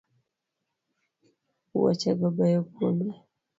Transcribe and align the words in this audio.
Wuoche 1.73 2.11
go 2.19 2.27
beyo 2.37 2.61
kuomi 2.73 3.09